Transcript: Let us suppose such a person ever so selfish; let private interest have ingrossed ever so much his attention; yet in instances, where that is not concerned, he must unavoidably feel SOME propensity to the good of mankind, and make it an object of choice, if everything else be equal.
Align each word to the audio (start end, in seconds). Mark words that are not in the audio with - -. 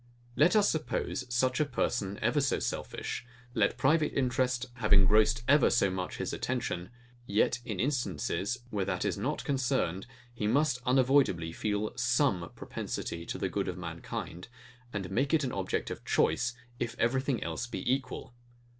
Let 0.35 0.55
us 0.55 0.67
suppose 0.67 1.25
such 1.31 1.59
a 1.59 1.63
person 1.65 2.17
ever 2.23 2.41
so 2.41 2.57
selfish; 2.57 3.23
let 3.53 3.77
private 3.77 4.11
interest 4.15 4.65
have 4.77 4.89
ingrossed 4.91 5.43
ever 5.47 5.69
so 5.69 5.91
much 5.91 6.17
his 6.17 6.33
attention; 6.33 6.89
yet 7.27 7.59
in 7.65 7.79
instances, 7.79 8.57
where 8.71 8.83
that 8.85 9.05
is 9.05 9.15
not 9.15 9.43
concerned, 9.43 10.07
he 10.33 10.47
must 10.47 10.79
unavoidably 10.87 11.51
feel 11.51 11.95
SOME 11.95 12.49
propensity 12.55 13.27
to 13.27 13.37
the 13.37 13.47
good 13.47 13.67
of 13.67 13.77
mankind, 13.77 14.47
and 14.91 15.11
make 15.11 15.35
it 15.35 15.43
an 15.43 15.51
object 15.51 15.91
of 15.91 16.03
choice, 16.03 16.55
if 16.79 16.95
everything 16.97 17.43
else 17.43 17.67
be 17.67 17.83
equal. 17.93 18.33